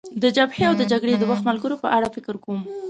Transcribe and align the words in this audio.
د 0.21 0.23
جبهې 0.35 0.63
او 0.69 0.73
د 0.77 0.83
جګړې 0.91 1.13
د 1.17 1.23
وخت 1.31 1.43
ملګرو 1.49 1.81
په 1.83 1.87
اړه 1.97 2.07
فکر 2.15 2.35
کوم. 2.43 2.59